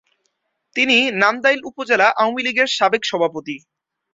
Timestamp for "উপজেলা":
1.69-2.07